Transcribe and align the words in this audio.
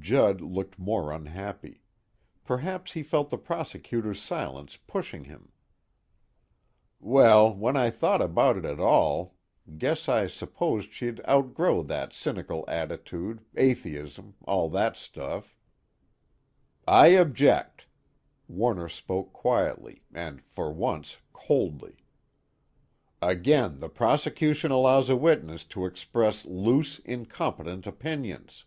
Judd 0.00 0.40
looked 0.40 0.78
more 0.78 1.12
unhappy; 1.12 1.82
perhaps 2.44 2.92
he 2.92 3.02
felt 3.02 3.28
the 3.30 3.36
prosecutor's 3.38 4.20
silence 4.20 4.76
pushing 4.78 5.24
him. 5.24 5.52
"Well 7.00 7.54
when 7.54 7.76
I 7.76 7.90
thought 7.90 8.20
about 8.22 8.56
it 8.58 8.64
at 8.66 8.80
all 8.80 9.36
guess 9.78 10.08
I 10.08 10.26
supposed 10.26 10.92
she'd 10.92 11.20
outgrow 11.26 11.82
that 11.82 12.12
cynical 12.14 12.64
attitude, 12.68 13.42
atheism, 13.56 14.34
all 14.46 14.68
that 14.70 14.96
stuff." 14.96 15.54
"I 16.88 17.08
object!" 17.08 17.86
Warner 18.48 18.88
spoke 18.88 19.32
quietly 19.34 20.02
and, 20.12 20.42
for 20.42 20.72
once, 20.72 21.18
coldly. 21.34 22.04
"Again 23.22 23.80
the 23.80 23.90
prosecution 23.90 24.70
allows 24.70 25.08
a 25.10 25.16
witness 25.16 25.62
to 25.66 25.84
express 25.86 26.44
loose, 26.46 27.00
incompetent 27.00 27.86
opinions." 27.86 28.64